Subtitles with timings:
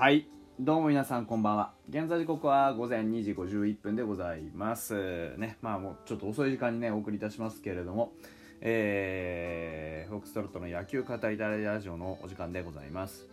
[0.00, 0.26] はい。
[0.58, 1.74] どうも皆さんこんばんは。
[1.90, 5.36] 現在時刻は午前2時51分でございます。
[5.36, 8.14] ねまあもうちょっと遅い時間にねお送りいたしますけれども
[8.62, 13.28] えー、フォックストロットの野球語りたいラジオのお時間でございます。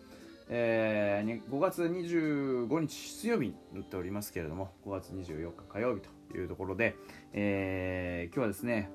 [0.49, 6.97] えー、5月25日水曜日に塗っておりますけれども5月24日火曜日というところで、
[7.31, 8.91] えー、今日はですね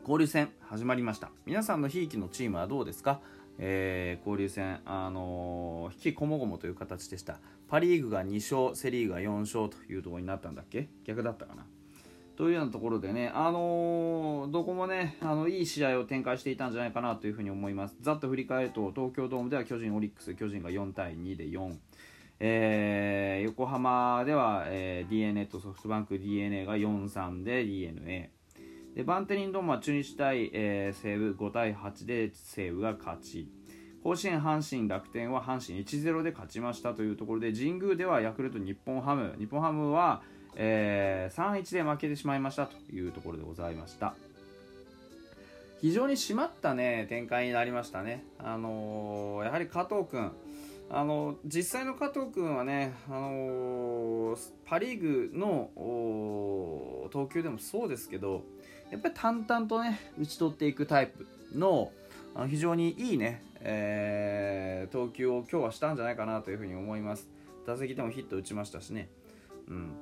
[0.00, 1.30] 交流戦始まりました。
[1.44, 3.20] 皆さんのひいきのチームはどうですか？
[3.58, 7.38] えー、交流戦、あのー、引きこもごもという形でした。
[7.68, 10.88] パ・リーグが2勝、セ・リーグが4勝というところになったんだっけ？
[11.04, 11.64] 逆だったかな？
[12.36, 17.96] というようなところでね、あのー、どこもね、あのいい試合を展開していたんじゃないかなというふうに思います。
[18.00, 21.76] ざっと振り返ると、東京ドームでは巨人、オリックス、巨人が4対2で4。
[22.40, 28.30] えー、横浜では、えー、d n a とソフトバンク d n a が4-3で d n a
[28.94, 33.48] でバンテリンドームは中日対、えー、西武5対8で西武が勝ち。
[34.04, 39.34] 甲子園阪神楽天は阪神1-0で勝ちましたというところで神宮ではヤクルト日本ハム。
[39.38, 40.22] 日本ハムは、
[40.54, 44.14] えー、3-1で負けてしまいましたというところでございました。
[45.80, 48.24] 非常に締まったね展開になりましたね。
[48.38, 50.30] あのー、やはり加藤君。
[50.90, 55.70] あの実際の加藤君はね、あのー、パ・リーグの
[57.10, 58.44] 投球でもそうですけど
[58.90, 61.90] やっぱり淡々とね打ち取っていくタイプの
[62.48, 67.28] 非常にいいね、えー、投球を今日はしたんじゃないかなというふうに思います。
[67.66, 69.08] 打席でもヒット打ちましたしね。
[69.68, 69.92] うん。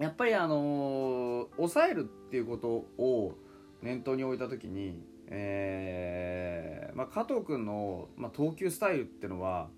[0.00, 2.68] やっぱりあのー、抑えるっていうこと
[3.02, 3.34] を
[3.82, 9.68] 念頭に置いた時に、えーまあ、加藤君の、まあ、投球スタイルっていうのは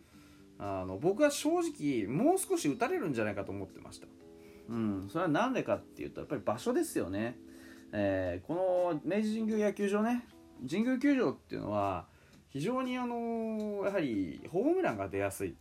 [0.58, 4.06] あの僕は正直もう少し打たれるんじゃないかと思ってました、
[4.70, 7.38] うん、それは何でかっていうとやっぱり場所ですよね。
[7.98, 10.26] えー、この明治神宮野球場ね
[10.68, 12.04] 神宮球場っていうのは
[12.50, 15.54] 非常にあのやはりホームランが出やすい、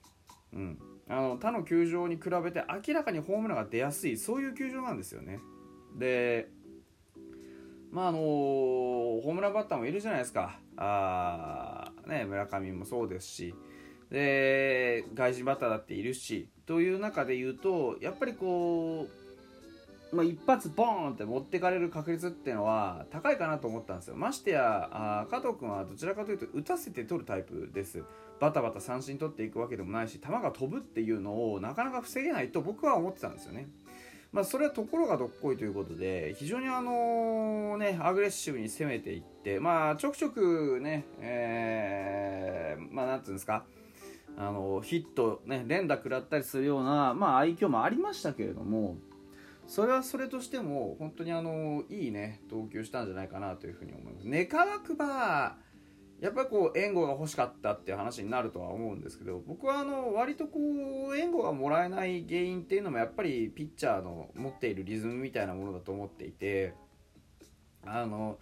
[0.54, 5.40] うん、あの他の球場に比べて明らかにホームランが出やすいそういう球場なんですよね。
[5.98, 6.50] で
[7.90, 10.60] まああのホームランバッターもいるじゃないですか。
[10.76, 13.56] あ、ね、村上もそうですし。
[14.12, 16.50] で外人バッターだっているし。
[16.66, 19.25] という中で言うとやっぱりこう
[20.16, 24.16] まあ、一発ボーンって持ってかれる確率っていうのは高いかなと思ったんですよ。
[24.16, 28.04] ましてやあ加藤君はどちらかというと打たせて取るタイプです。
[28.40, 33.68] バタバタ三振取っていくわけでもないし球が飛ぶっていうのをなかなか防げないと僕は思ってたんですよね。
[34.32, 43.64] まあ、それはところがどっこいということで非常にあのねアグレッシブに攻めていってまあちょくちょくねえー、まあなんていうんですか
[44.38, 48.98] あのヒットね連打食らったりするようなまあ愛嬌もありましたけれども
[49.68, 54.28] それはそれとしても本当にあのいいね投球したんじゃないかなというふうに思います。
[54.28, 55.58] 願わくば
[56.22, 60.60] やっぱりこう援護が欲しかったっていう話になるとは思うんですけど僕はあの割とこ
[61.12, 66.74] う援護がもらえない原因っていうのもやっぱりピッチャーの持っているリズムみたいなものだと思っていて
[67.86, 68.40] あの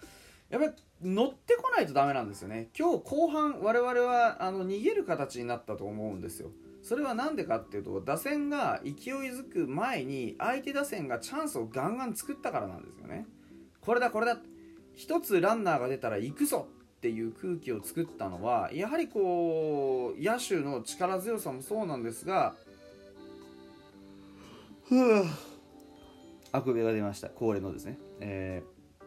[0.49, 2.69] やっぱり乗ってこないとダメなんですよね。
[2.77, 6.51] 今日後半我々はあの逃げる形になったと思うんですよ。
[6.83, 8.93] それは何でかっていうと打線が勢い
[9.31, 13.25] づく前に相手打線がチャンスをガンガン作ったからなんですよね。
[13.79, 14.37] これだこれだ。
[14.93, 16.67] 一つランナーが出たら行くぞ
[16.97, 22.53] っていう空気を作ったのはやはりこう野手の力強さもそうなんですが
[24.87, 25.25] ふう
[26.51, 27.29] あくびが出ました。
[27.29, 27.97] 恒例のですね。
[28.19, 29.03] えー、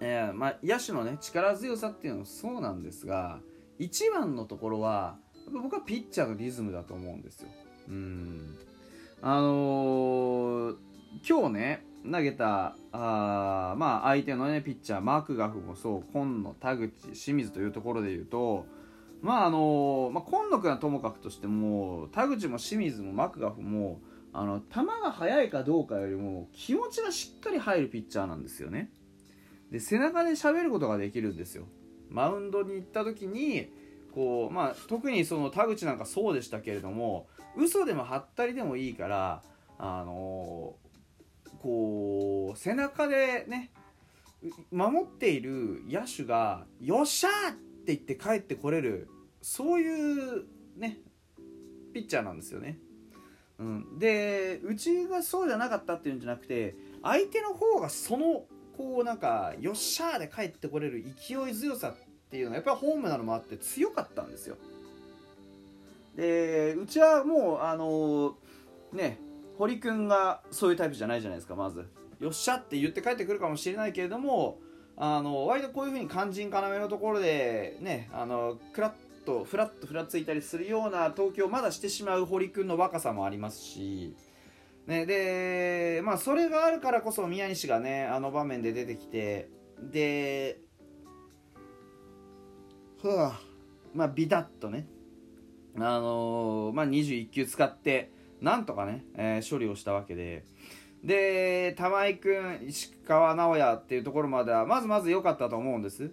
[0.00, 3.38] えー、まあ、野手のね力強さっていうのもそうなんですが
[3.78, 5.18] 一番のところは
[5.52, 7.48] 僕はピッチャーのリズムだと思うんですよ。
[7.88, 8.56] うん。
[9.22, 10.76] あのー、
[11.26, 18.66] 今日ね投げたあまあ相手のねピッチャーマークガフもそう今野田口清水というところで言うと
[19.22, 24.00] まああのー、まあ、今野君はともかくとしても田口も清水もマクガフも
[24.32, 28.90] あの球が速いかどうかよりも気持ちがしっかり入るピッチャーなんですよね。
[29.70, 31.64] で背中で喋ることができるんですよ。
[32.10, 33.72] マウンドに行った時に
[34.16, 39.42] こうまあ特にその田口なんかそうでしたけれども嘘でもはったりでもいいから
[39.78, 40.74] あの
[41.60, 43.70] こう背中でね
[44.72, 47.54] 守っている野手が「よっしゃー!」っ
[47.84, 49.10] て言って帰ってこれる
[49.42, 50.46] そういう
[50.78, 50.98] ね
[51.92, 52.78] ピッチャーなんですよね。
[53.58, 58.46] うん、でうちがそうじゃなかったっていうんじゃなくて相手の方がその
[58.78, 61.94] こうなんか「よっしゃー!」で帰ってこれる勢い強さ
[62.26, 64.56] っていうのはやっぱりホームなのもあって強かったんですよ。
[66.16, 68.36] でうちはもうあの
[68.92, 69.18] ね
[69.58, 71.86] 堀君がそういうタイプじゃないじゃないですかまず。
[72.20, 74.58] よっしゃって言って帰ってくるかもしれないけれども
[74.96, 78.94] あの割とこういうふうに肝心要のところでねあの食らっ
[79.26, 84.14] とフラッとふらついたりするような投球をまだしてしまう堀君の若さもありますし、
[84.86, 90.60] ね、で、まあ、それがあるからこそ宮西がねあの場面で出てきてで
[93.00, 93.38] ふわ
[93.94, 94.86] まあビタッとね
[95.76, 98.10] あのー、まあ、21球使って
[98.40, 100.44] なんとかね、えー、処理をしたわけで。
[101.04, 106.10] で玉井君石川直也っていうところまではまずまず良かったと思うんです。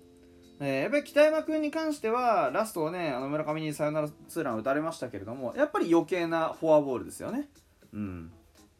[0.59, 7.49] えー、やっぱり北山君に関してはラストをねあの村上にサヨナラツーラン打たれましたけれどもやっぱり余計なフォアボールですよね、
[7.91, 8.31] うん、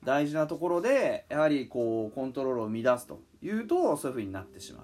[0.04, 4.84] 大事なところでやはりこうコントロールを乱すというとそういう風になってしま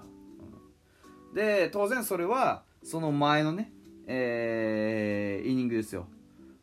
[1.34, 3.72] で当然それはその前のね、
[4.06, 6.06] えー、イニングですよ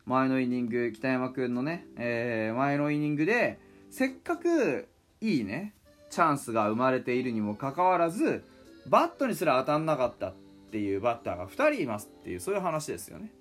[0.05, 3.59] 前のイニング北山君のね、えー、前のイニングで
[3.89, 4.87] せっかく
[5.21, 5.73] いいね
[6.09, 8.43] チャンスが生まれているにもかかわらず
[8.87, 10.33] バットにすら当たんなかったっ
[10.71, 13.31] ていうバッターが2人いますっていうそういう話ですよね。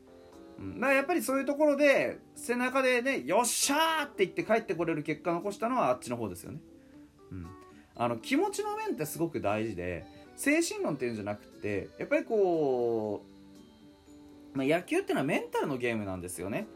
[0.58, 6.60] うん、だからやっぱりそういうところで背中でねよっしゃーって言って帰ってこれる結果残したのはあっちの方ですよね。
[7.30, 7.46] うん、
[7.94, 10.06] あの気持ちの面ってすごく大事で
[10.36, 13.24] 精神論っていうんじゃなくてやっぱりこ
[14.54, 16.66] う、まあ、野球っていうのはメンタルのゲームなんですよね。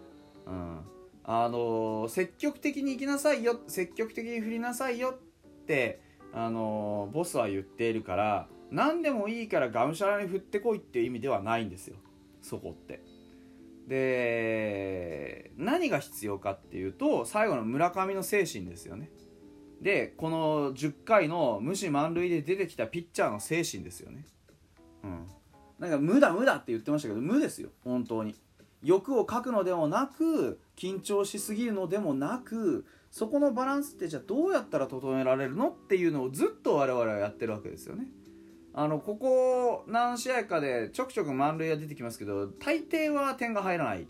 [0.46, 0.80] うん、
[1.24, 6.00] あの積極的に行きなさいよ積極的に振りなさいよって
[6.32, 11.96] あのボスは言っているから何でもいいからがむしゃらに振ってこいっていう意味ではないんですよ。
[12.40, 13.02] そこって。
[13.86, 19.10] で何が必要かっていうと最後の村上の精神ですよね。
[19.80, 24.24] でこの10回の無視満塁で出てきたピッチャーの精神ですよね。
[25.04, 25.26] うん。
[25.78, 27.70] なんか無だ無だって言ってましたけど無ですよ。
[27.84, 28.34] 本当に。
[28.82, 38.06] 欲をかくのでもなく緊張しすぎるのでもなくそこのバランスってじゃあどうやったら整えられるのっていうのをずっと我々はやってるわけですよね。
[38.72, 44.06] あのここ何試合かでちょくちょく満塁が出てきますけど大抵は点が入らない。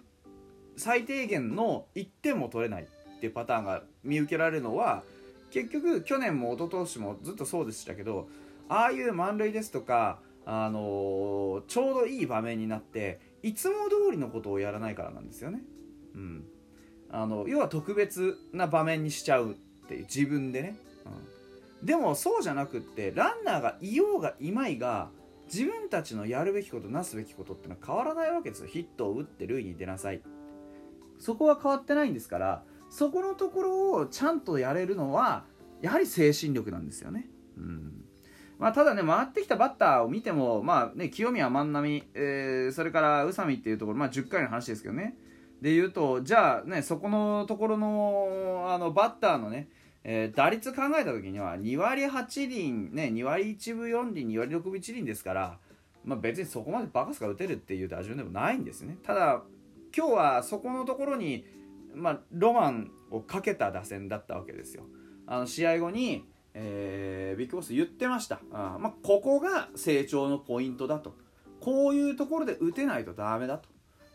[0.77, 5.03] 最低限の1点も取れないっていうパターンが見受けられるのは
[5.51, 8.29] 結局去年も一昨年もずっとそうでしたけど
[8.69, 15.63] ああいう満塁ですとか、あのー、ちょうどいい場面になっていつも通りのことをやらないからなんですよね。
[16.15, 16.45] うん、
[17.11, 19.55] あの要は特別な場面にしちゃうっ
[19.89, 20.77] ていう自分でね。
[21.05, 21.41] うん
[21.83, 25.11] でもそうじゃなくってランナーがいようがいまいが
[25.53, 30.21] 自分たちのやるべきことなすべきことってのは変わらないわけですよヒットを打って塁に出なさい
[31.19, 35.45] そこは変わってないんですからそこのところをちゃんとやれるのは
[35.81, 37.29] やはり精神力なんですよね。
[37.57, 38.05] うん。
[38.59, 45.17] まあ、ただね、回ってきたバッターを見ても、まあね、清宮万波、えー、それから宇佐美っていうところ、まあ、10回の話ですけどね、
[45.63, 49.71] で言うと、じゃあね、そこのところのあのバッターのね、
[50.05, 55.59] えー、打率考えた時には2割8厘、ね、2割1分4厘2割6分1厘ですから、
[56.05, 58.99] まあ、別にそこまでバカスカ打てるっていう打順でもないんですね。
[59.03, 59.43] ただ
[59.97, 61.45] 今日はそこのところに、
[61.95, 64.85] まあ、ロマンをかけた打線だったわけですよ。
[65.27, 68.41] あの試合後に、えー、ビッグボス言ってました。
[68.53, 71.15] あ、まあ、ここが成長のポイントだと。
[71.61, 73.69] こういうところで打てないとダメだと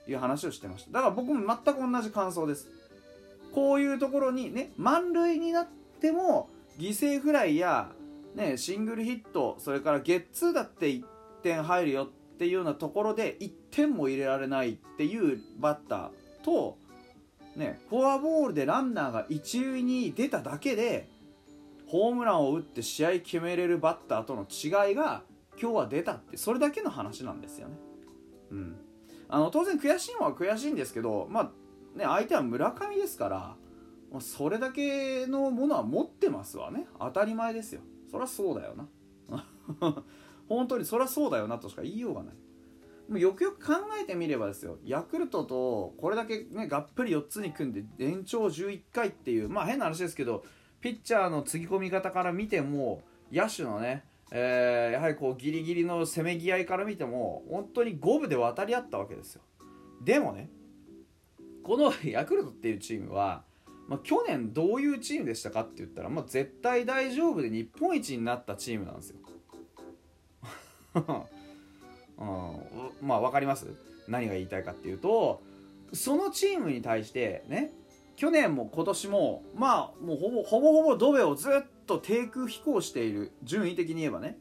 [0.07, 0.91] いう話をしてました。
[0.91, 2.69] だから僕も全く同じ感想です。
[3.53, 5.67] こういうところにね満塁になっ
[6.01, 7.91] ても犠牲フライや、
[8.35, 11.03] ね、シングルヒットそれからゲッツーだって1
[11.41, 16.09] 点入るよっていうようなところで1点も入れられないっていうバッター
[16.43, 16.77] と、
[17.55, 21.09] ね、フォアボールでランナーが一塁に出ただけで
[21.87, 25.23] ホームランを打って試合決めれるバッターとの違いが
[25.61, 27.75] 今日は出たってそれだけの話なんですよね。
[28.51, 28.75] うん、
[29.29, 33.55] あの当然悔しいのは悔しいんですけど、まあ、ね、相手は村上ですから、
[34.19, 36.87] それだけのものは持ってますわね。
[36.99, 37.81] 当たり前ですよ。
[38.11, 38.87] そりゃそうだよな。
[40.47, 42.35] 本当にそりゃそうだよなとしか言いようがない。
[43.09, 50.43] よくよく考えてみればですよ、ヤクルトとこれだけね、がっぷり4つに組んで延長11回っていう、まあ変な話ですけど、
[50.81, 59.41] ピッチャーのつぎ込み方から見ても、野手のね、えー、やはりこうギリギリのせめぎ合いから見ても、本当に五分で渡り合ったわけですよ。
[60.03, 60.49] でもね、
[61.63, 63.43] この ヤクルトっていうチームは、
[63.87, 69.17] まあ、去年どういうチームでしたかって言ったら、まあ、絶対大丈夫で日本一になったチームなんですよ。
[72.17, 72.25] うん、
[73.05, 73.67] まあ分かります？
[74.07, 75.41] 何が言いたいかっていうと
[75.93, 77.71] そのチームに対してね
[78.15, 81.51] 去年も今年もまあもうほぼほぼほぼドベをずっ
[81.85, 84.37] と低空飛行している順位的に言えばね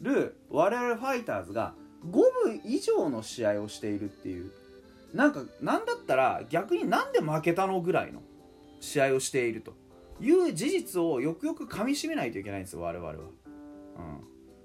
[0.00, 1.74] る我々ファイターズが
[2.06, 4.50] 5分以上の試合をしているっていう
[5.14, 8.22] なんかなんだったら逆になんで負けたのぐらいの
[8.80, 9.74] 試合をしていると
[10.20, 13.14] いう事実をよくよくかみしめないといけないんですよ我々は。
[13.14, 13.20] うん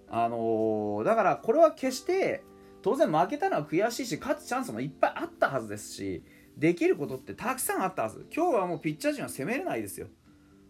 [0.08, 2.44] あのー、だからこれは決して
[2.86, 6.24] 当然負けたのは悔しいし勝つチャンスもいっぱいあったはずですし
[6.56, 8.28] できることってたくさんあったはず。
[8.32, 10.06] 今日はもうピッチャー陣は攻めれないですよ、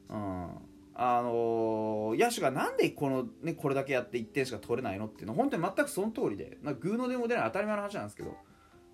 [0.09, 0.47] うん。
[0.93, 8.37] あのー、野手がなんでこの、ね、これだけやって1点しか取れないのっていうのは本当に全くその通りでなんかグーのでも出ない当たり前の話なんですけど、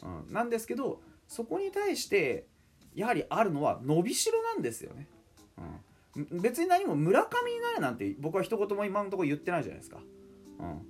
[0.01, 2.48] うん、なんですけどそこに対して
[2.96, 5.08] やはりあるのは伸びしろなんですよね、
[6.16, 10.00] うん、別に何も村上になれなんて僕は一言も今のところ言ってないじゃないですか、
[10.60, 10.82] うん、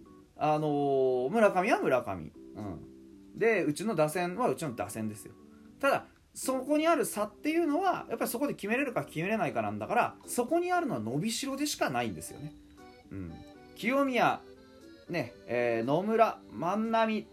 [0.43, 5.33] あのー、村上は村上、うん、でうちの打線はうちの打線ですよ。
[5.79, 12.53] ただそこにある差っていうのはやっぱりそこで決めれるか決めれないかなんだからそこにあるのは伸びしろでしかないんですよね。
[13.12, 13.33] うん、
[13.75, 14.41] 清宮、
[15.10, 17.27] ねえー、野村万波、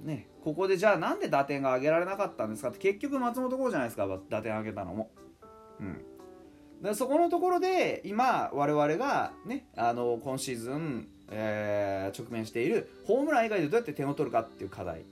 [0.00, 5.10] ね、ここでじゃあなんで打点が上げられなかったんですかって結局松本剛じゃないですか打点上げたのも。
[5.80, 6.02] うん。
[6.80, 15.02] でそこのところで今我々が、ね、あの今シーズン、えー、直面しているホームラン以外でどうやって点を取るかっていう課題、う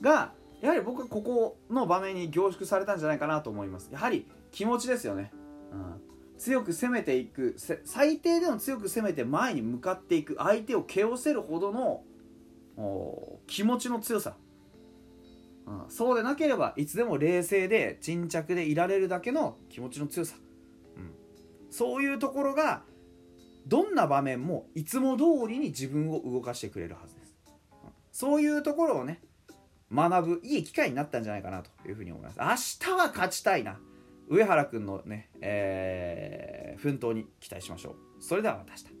[0.00, 3.90] ん、がやはり僕はここの場面に凝縮されたんじゃないかなと思います。
[3.92, 5.30] やはり気持ちですよね、
[5.70, 6.00] うん、
[6.38, 12.02] 強く攻めていく最低でも強く攻めて前に向かっていく相手を蹴寄せるほどの
[13.46, 14.34] 気持ちの強さ、
[15.66, 20.36] うん、そうでなければいつでも冷静で沈着でいられるだけの気持ちの強さ、
[20.96, 21.10] うん、
[21.70, 22.82] そういうところが
[23.66, 27.34] どんな場面もいつも通りに自分を動かしてくれるはずです、
[28.12, 29.20] そういうところをね
[29.92, 32.80] 学ぶいい機会になったんじゃないかなというふうに思います。
[32.80, 33.78] 明日は勝ちたいな。
[34.28, 38.22] 上原くんのね、えー、奮闘に期待しましょう。
[38.22, 38.95] それではまた明日。